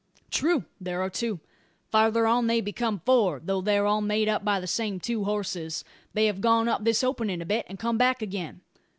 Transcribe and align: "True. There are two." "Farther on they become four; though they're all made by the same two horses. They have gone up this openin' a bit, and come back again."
"True. 0.31 0.65
There 0.79 1.03
are 1.03 1.11
two." 1.11 1.41
"Farther 1.91 2.25
on 2.25 2.47
they 2.47 2.59
become 2.59 3.03
four; 3.05 3.39
though 3.39 3.61
they're 3.61 3.85
all 3.85 4.01
made 4.01 4.31
by 4.43 4.59
the 4.59 4.65
same 4.65 4.99
two 4.99 5.25
horses. 5.25 5.83
They 6.13 6.25
have 6.25 6.41
gone 6.41 6.67
up 6.67 6.83
this 6.83 7.03
openin' 7.03 7.39
a 7.39 7.45
bit, 7.45 7.67
and 7.69 7.77
come 7.77 7.99
back 7.99 8.23
again." 8.23 8.61